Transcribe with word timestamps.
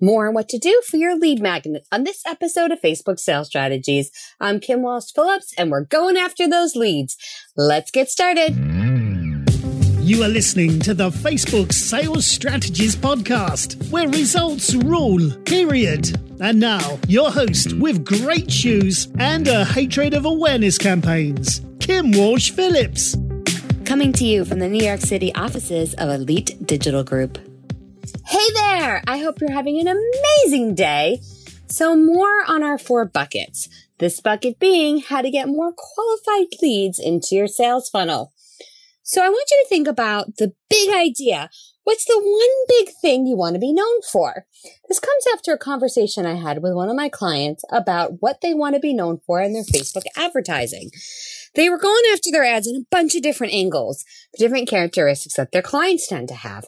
more 0.00 0.28
on 0.28 0.34
what 0.34 0.48
to 0.50 0.58
do 0.58 0.82
for 0.86 0.96
your 0.96 1.16
lead 1.16 1.40
magnet 1.40 1.86
on 1.90 2.04
this 2.04 2.22
episode 2.26 2.70
of 2.70 2.80
Facebook 2.80 3.18
Sales 3.18 3.48
Strategies. 3.48 4.10
I'm 4.40 4.60
Kim 4.60 4.82
Walsh 4.82 5.12
Phillips 5.14 5.52
and 5.58 5.70
we're 5.70 5.84
going 5.84 6.16
after 6.16 6.48
those 6.48 6.76
leads. 6.76 7.16
Let's 7.56 7.90
get 7.90 8.08
started. 8.08 8.56
You 10.00 10.22
are 10.22 10.28
listening 10.28 10.80
to 10.80 10.94
the 10.94 11.10
Facebook 11.10 11.72
Sales 11.72 12.26
Strategies 12.26 12.96
Podcast, 12.96 13.90
where 13.90 14.08
results 14.08 14.74
rule, 14.74 15.30
period. 15.44 16.18
And 16.40 16.58
now, 16.58 16.98
your 17.08 17.30
host 17.30 17.74
with 17.74 18.06
great 18.06 18.50
shoes 18.50 19.08
and 19.18 19.46
a 19.48 19.66
hatred 19.66 20.14
of 20.14 20.24
awareness 20.24 20.78
campaigns, 20.78 21.60
Kim 21.80 22.12
Walsh 22.12 22.52
Phillips. 22.52 23.16
Coming 23.84 24.12
to 24.14 24.24
you 24.24 24.46
from 24.46 24.60
the 24.60 24.68
New 24.68 24.84
York 24.84 25.00
City 25.00 25.34
offices 25.34 25.92
of 25.94 26.08
Elite 26.08 26.56
Digital 26.66 27.04
Group. 27.04 27.38
Hey 28.28 28.50
there! 28.52 29.02
I 29.06 29.20
hope 29.20 29.40
you're 29.40 29.50
having 29.50 29.80
an 29.80 29.88
amazing 29.88 30.74
day. 30.74 31.22
So, 31.66 31.96
more 31.96 32.44
on 32.46 32.62
our 32.62 32.76
four 32.76 33.06
buckets. 33.06 33.70
This 34.00 34.20
bucket 34.20 34.58
being 34.58 35.00
how 35.00 35.22
to 35.22 35.30
get 35.30 35.48
more 35.48 35.72
qualified 35.74 36.48
leads 36.60 36.98
into 36.98 37.36
your 37.36 37.46
sales 37.46 37.88
funnel. 37.88 38.34
So, 39.02 39.24
I 39.24 39.30
want 39.30 39.48
you 39.50 39.62
to 39.62 39.68
think 39.70 39.88
about 39.88 40.36
the 40.36 40.52
big 40.68 40.90
idea. 40.90 41.48
What's 41.84 42.04
the 42.04 42.20
one 42.20 42.66
big 42.68 42.94
thing 43.00 43.26
you 43.26 43.34
want 43.34 43.54
to 43.54 43.60
be 43.60 43.72
known 43.72 44.02
for? 44.02 44.44
This 44.90 45.00
comes 45.00 45.24
after 45.32 45.54
a 45.54 45.58
conversation 45.58 46.26
I 46.26 46.34
had 46.34 46.62
with 46.62 46.74
one 46.74 46.90
of 46.90 46.96
my 46.96 47.08
clients 47.08 47.64
about 47.72 48.20
what 48.20 48.42
they 48.42 48.52
want 48.52 48.74
to 48.74 48.78
be 48.78 48.92
known 48.92 49.20
for 49.26 49.40
in 49.40 49.54
their 49.54 49.64
Facebook 49.64 50.04
advertising. 50.18 50.90
They 51.54 51.70
were 51.70 51.78
going 51.78 52.02
after 52.12 52.30
their 52.30 52.44
ads 52.44 52.66
in 52.66 52.76
a 52.76 52.86
bunch 52.90 53.14
of 53.14 53.22
different 53.22 53.54
angles, 53.54 54.04
different 54.38 54.68
characteristics 54.68 55.36
that 55.36 55.52
their 55.52 55.62
clients 55.62 56.06
tend 56.06 56.28
to 56.28 56.34
have 56.34 56.66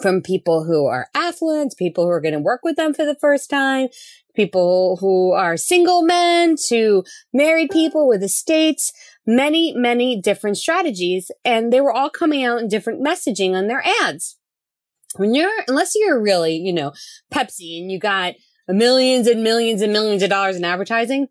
from 0.00 0.20
people 0.20 0.64
who 0.64 0.86
are 0.86 1.08
affluent, 1.14 1.76
people 1.76 2.04
who 2.04 2.10
are 2.10 2.20
going 2.20 2.34
to 2.34 2.40
work 2.40 2.60
with 2.64 2.76
them 2.76 2.92
for 2.92 3.04
the 3.04 3.14
first 3.14 3.48
time, 3.48 3.88
people 4.34 4.98
who 5.00 5.32
are 5.32 5.56
single 5.56 6.02
men 6.02 6.56
to 6.68 7.04
married 7.32 7.70
people 7.70 8.08
with 8.08 8.22
estates, 8.22 8.92
many, 9.26 9.72
many 9.74 10.20
different 10.20 10.58
strategies. 10.58 11.30
And 11.44 11.72
they 11.72 11.80
were 11.80 11.92
all 11.92 12.10
coming 12.10 12.44
out 12.44 12.60
in 12.60 12.68
different 12.68 13.02
messaging 13.02 13.54
on 13.54 13.68
their 13.68 13.82
ads. 14.02 14.36
When 15.16 15.34
you're, 15.34 15.64
unless 15.68 15.94
you're 15.94 16.20
really, 16.20 16.56
you 16.56 16.72
know, 16.72 16.92
Pepsi 17.32 17.80
and 17.80 17.90
you 17.90 17.98
got 17.98 18.34
millions 18.68 19.26
and 19.26 19.42
millions 19.42 19.80
and 19.80 19.92
millions 19.92 20.22
of 20.22 20.30
dollars 20.30 20.56
in 20.56 20.64
advertising, 20.64 21.28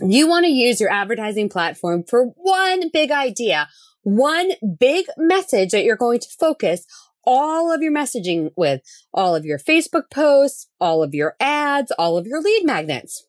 you 0.00 0.28
want 0.28 0.44
to 0.44 0.50
use 0.50 0.80
your 0.80 0.90
advertising 0.90 1.48
platform 1.48 2.04
for 2.04 2.26
one 2.36 2.90
big 2.92 3.10
idea, 3.10 3.68
one 4.02 4.50
big 4.78 5.06
message 5.16 5.70
that 5.70 5.84
you're 5.84 5.96
going 5.96 6.20
to 6.20 6.28
focus 6.38 6.86
all 7.24 7.72
of 7.72 7.82
your 7.82 7.92
messaging 7.92 8.50
with 8.56 8.80
all 9.12 9.34
of 9.34 9.44
your 9.44 9.58
Facebook 9.58 10.10
posts, 10.10 10.68
all 10.80 11.02
of 11.02 11.14
your 11.14 11.34
ads, 11.40 11.92
all 11.98 12.16
of 12.16 12.26
your 12.26 12.40
lead 12.40 12.64
magnets. 12.64 13.24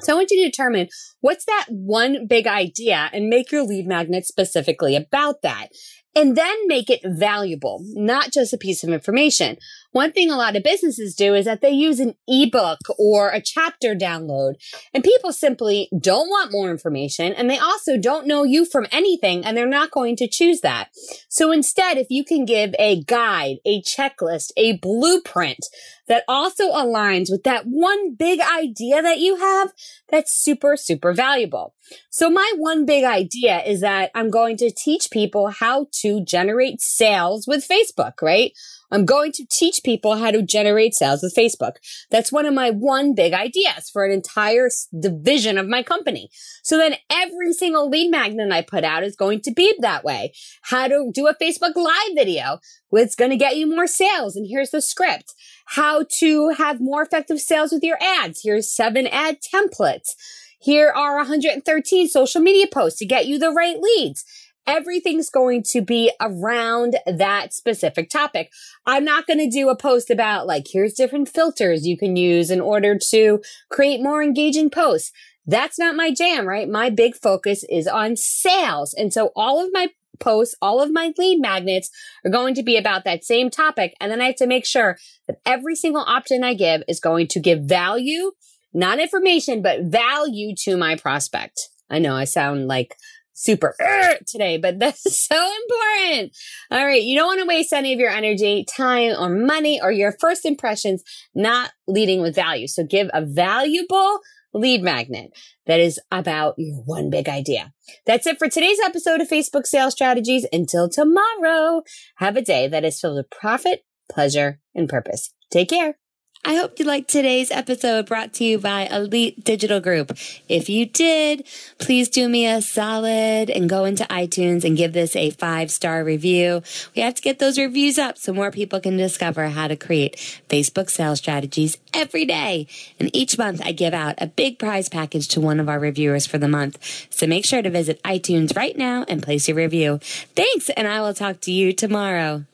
So 0.00 0.12
I 0.12 0.16
want 0.16 0.30
you 0.30 0.42
to 0.42 0.50
determine 0.50 0.88
what's 1.20 1.44
that 1.44 1.66
one 1.68 2.26
big 2.26 2.46
idea 2.46 3.10
and 3.12 3.28
make 3.28 3.52
your 3.52 3.64
lead 3.64 3.86
magnet 3.86 4.24
specifically 4.24 4.96
about 4.96 5.42
that 5.42 5.68
and 6.14 6.36
then 6.36 6.66
make 6.66 6.90
it 6.90 7.00
valuable, 7.04 7.84
not 7.94 8.32
just 8.32 8.52
a 8.52 8.58
piece 8.58 8.82
of 8.82 8.90
information. 8.90 9.56
One 9.92 10.12
thing 10.12 10.30
a 10.30 10.36
lot 10.36 10.56
of 10.56 10.62
businesses 10.62 11.14
do 11.14 11.34
is 11.34 11.46
that 11.46 11.62
they 11.62 11.70
use 11.70 11.98
an 11.98 12.14
ebook 12.28 12.78
or 12.98 13.30
a 13.30 13.40
chapter 13.40 13.94
download 13.94 14.54
and 14.94 15.02
people 15.02 15.32
simply 15.32 15.88
don't 15.98 16.28
want 16.28 16.52
more 16.52 16.70
information 16.70 17.32
and 17.32 17.50
they 17.50 17.58
also 17.58 17.98
don't 17.98 18.26
know 18.26 18.44
you 18.44 18.64
from 18.64 18.86
anything 18.92 19.44
and 19.44 19.56
they're 19.56 19.66
not 19.66 19.90
going 19.90 20.16
to 20.16 20.28
choose 20.28 20.60
that. 20.60 20.90
So 21.28 21.50
instead, 21.50 21.98
if 21.98 22.06
you 22.08 22.24
can 22.24 22.44
give 22.44 22.74
a 22.78 23.02
guide, 23.02 23.56
a 23.64 23.82
checklist, 23.82 24.52
a 24.56 24.76
blueprint 24.76 25.66
that 26.06 26.24
also 26.28 26.72
aligns 26.72 27.30
with 27.30 27.44
that 27.44 27.64
one 27.66 28.14
big 28.14 28.40
idea 28.40 29.02
that 29.02 29.18
you 29.18 29.36
have, 29.36 29.72
that's 30.08 30.32
super, 30.32 30.76
super 30.76 31.12
valuable. 31.12 31.74
So 32.10 32.30
my 32.30 32.52
one 32.56 32.84
big 32.84 33.04
idea 33.04 33.62
is 33.62 33.80
that 33.80 34.10
I'm 34.14 34.30
going 34.30 34.56
to 34.58 34.70
teach 34.70 35.10
people 35.10 35.48
how 35.48 35.86
to 36.00 36.24
generate 36.24 36.80
sales 36.80 37.46
with 37.46 37.66
Facebook, 37.66 38.22
right? 38.22 38.52
I'm 38.90 39.04
going 39.04 39.32
to 39.32 39.46
teach 39.50 39.82
people 39.84 40.16
how 40.16 40.30
to 40.30 40.42
generate 40.42 40.94
sales 40.94 41.22
with 41.22 41.34
Facebook. 41.34 41.76
That's 42.10 42.32
one 42.32 42.46
of 42.46 42.54
my 42.54 42.70
one 42.70 43.14
big 43.14 43.32
ideas 43.32 43.88
for 43.92 44.04
an 44.04 44.12
entire 44.12 44.68
division 44.98 45.58
of 45.58 45.68
my 45.68 45.82
company. 45.82 46.30
So 46.62 46.76
then 46.76 46.96
every 47.08 47.52
single 47.52 47.88
lead 47.88 48.10
magnet 48.10 48.52
I 48.52 48.62
put 48.62 48.84
out 48.84 49.04
is 49.04 49.16
going 49.16 49.40
to 49.42 49.52
be 49.52 49.74
that 49.80 50.04
way. 50.04 50.32
How 50.62 50.88
to 50.88 51.10
do 51.12 51.28
a 51.28 51.34
Facebook 51.34 51.76
live 51.76 52.14
video. 52.14 52.58
It's 52.92 53.14
going 53.14 53.30
to 53.30 53.36
get 53.36 53.56
you 53.56 53.68
more 53.68 53.86
sales. 53.86 54.36
And 54.36 54.46
here's 54.48 54.70
the 54.70 54.80
script. 54.80 55.34
How 55.66 56.04
to 56.18 56.50
have 56.50 56.80
more 56.80 57.02
effective 57.02 57.40
sales 57.40 57.72
with 57.72 57.84
your 57.84 57.98
ads. 58.02 58.42
Here's 58.42 58.70
seven 58.70 59.06
ad 59.06 59.38
templates. 59.40 60.14
Here 60.62 60.90
are 60.90 61.16
113 61.16 62.08
social 62.08 62.42
media 62.42 62.66
posts 62.66 62.98
to 62.98 63.06
get 63.06 63.26
you 63.26 63.38
the 63.38 63.50
right 63.50 63.80
leads 63.80 64.24
everything's 64.66 65.30
going 65.30 65.62
to 65.64 65.80
be 65.80 66.12
around 66.20 66.96
that 67.06 67.52
specific 67.52 68.10
topic. 68.10 68.50
I'm 68.86 69.04
not 69.04 69.26
going 69.26 69.38
to 69.38 69.48
do 69.48 69.68
a 69.68 69.76
post 69.76 70.10
about 70.10 70.46
like, 70.46 70.66
here's 70.70 70.94
different 70.94 71.28
filters 71.28 71.86
you 71.86 71.96
can 71.96 72.16
use 72.16 72.50
in 72.50 72.60
order 72.60 72.96
to 73.10 73.40
create 73.70 74.02
more 74.02 74.22
engaging 74.22 74.70
posts. 74.70 75.12
That's 75.46 75.78
not 75.78 75.96
my 75.96 76.12
jam, 76.12 76.46
right? 76.46 76.68
My 76.68 76.90
big 76.90 77.16
focus 77.16 77.64
is 77.68 77.88
on 77.88 78.16
sales. 78.16 78.94
And 78.94 79.12
so 79.12 79.32
all 79.34 79.64
of 79.64 79.70
my 79.72 79.88
posts, 80.20 80.54
all 80.62 80.80
of 80.80 80.92
my 80.92 81.12
lead 81.18 81.40
magnets 81.40 81.90
are 82.24 82.30
going 82.30 82.54
to 82.54 82.62
be 82.62 82.76
about 82.76 83.04
that 83.04 83.24
same 83.24 83.50
topic. 83.50 83.94
And 84.00 84.12
then 84.12 84.20
I 84.20 84.26
have 84.26 84.36
to 84.36 84.46
make 84.46 84.66
sure 84.66 84.98
that 85.26 85.40
every 85.44 85.74
single 85.74 86.02
option 86.02 86.44
I 86.44 86.54
give 86.54 86.82
is 86.86 87.00
going 87.00 87.26
to 87.28 87.40
give 87.40 87.62
value, 87.62 88.32
not 88.72 89.00
information, 89.00 89.62
but 89.62 89.84
value 89.84 90.54
to 90.64 90.76
my 90.76 90.94
prospect. 90.94 91.70
I 91.88 91.98
know 91.98 92.14
I 92.14 92.24
sound 92.24 92.68
like 92.68 92.96
super 93.40 93.74
er 93.80 94.18
today, 94.26 94.58
but 94.58 94.78
that's 94.80 95.26
so 95.26 95.52
important. 95.62 96.36
All 96.70 96.84
right. 96.84 97.02
You 97.02 97.16
don't 97.16 97.26
want 97.26 97.40
to 97.40 97.46
waste 97.46 97.72
any 97.72 97.92
of 97.92 97.98
your 97.98 98.10
energy, 98.10 98.64
time, 98.64 99.14
or 99.18 99.28
money 99.28 99.80
or 99.82 99.90
your 99.90 100.14
first 100.20 100.44
impressions 100.44 101.02
not 101.34 101.72
leading 101.88 102.20
with 102.20 102.34
value. 102.34 102.66
So 102.66 102.84
give 102.84 103.10
a 103.12 103.24
valuable 103.24 104.20
lead 104.52 104.82
magnet 104.82 105.30
that 105.66 105.80
is 105.80 106.00
about 106.10 106.54
your 106.58 106.76
one 106.84 107.08
big 107.08 107.28
idea. 107.28 107.72
That's 108.06 108.26
it 108.26 108.38
for 108.38 108.48
today's 108.48 108.80
episode 108.84 109.20
of 109.20 109.28
Facebook 109.28 109.66
Sales 109.66 109.94
Strategies. 109.94 110.46
Until 110.52 110.88
tomorrow, 110.88 111.82
have 112.16 112.36
a 112.36 112.42
day 112.42 112.68
that 112.68 112.84
is 112.84 113.00
filled 113.00 113.16
with 113.16 113.30
profit, 113.30 113.84
pleasure, 114.10 114.60
and 114.74 114.88
purpose. 114.88 115.32
Take 115.50 115.70
care. 115.70 115.96
I 116.42 116.56
hope 116.56 116.78
you 116.78 116.86
liked 116.86 117.10
today's 117.10 117.50
episode 117.50 118.06
brought 118.06 118.32
to 118.34 118.44
you 118.44 118.58
by 118.58 118.86
Elite 118.86 119.44
Digital 119.44 119.78
Group. 119.78 120.16
If 120.48 120.70
you 120.70 120.86
did, 120.86 121.46
please 121.76 122.08
do 122.08 122.30
me 122.30 122.46
a 122.46 122.62
solid 122.62 123.50
and 123.50 123.68
go 123.68 123.84
into 123.84 124.04
iTunes 124.04 124.64
and 124.64 124.74
give 124.74 124.94
this 124.94 125.14
a 125.14 125.30
five 125.30 125.70
star 125.70 126.02
review. 126.02 126.62
We 126.96 127.02
have 127.02 127.14
to 127.16 127.22
get 127.22 127.40
those 127.40 127.58
reviews 127.58 127.98
up 127.98 128.16
so 128.16 128.32
more 128.32 128.50
people 128.50 128.80
can 128.80 128.96
discover 128.96 129.48
how 129.48 129.68
to 129.68 129.76
create 129.76 130.16
Facebook 130.48 130.88
sales 130.88 131.18
strategies 131.18 131.76
every 131.92 132.24
day. 132.24 132.66
And 132.98 133.14
each 133.14 133.36
month 133.36 133.60
I 133.62 133.72
give 133.72 133.92
out 133.92 134.14
a 134.16 134.26
big 134.26 134.58
prize 134.58 134.88
package 134.88 135.28
to 135.28 135.42
one 135.42 135.60
of 135.60 135.68
our 135.68 135.78
reviewers 135.78 136.26
for 136.26 136.38
the 136.38 136.48
month. 136.48 136.78
So 137.10 137.26
make 137.26 137.44
sure 137.44 137.60
to 137.60 137.68
visit 137.68 138.02
iTunes 138.02 138.56
right 138.56 138.76
now 138.78 139.04
and 139.08 139.22
place 139.22 139.46
your 139.46 139.58
review. 139.58 139.98
Thanks, 140.34 140.70
and 140.70 140.88
I 140.88 141.02
will 141.02 141.14
talk 141.14 141.40
to 141.42 141.52
you 141.52 141.74
tomorrow. 141.74 142.46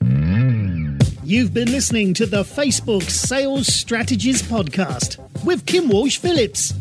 You've 1.27 1.53
been 1.53 1.69
listening 1.73 2.13
to 2.13 2.25
the 2.25 2.43
Facebook 2.43 3.03
Sales 3.03 3.67
Strategies 3.67 4.41
Podcast 4.41 5.17
with 5.43 5.65
Kim 5.65 5.89
Walsh 5.89 6.19
Phillips. 6.19 6.73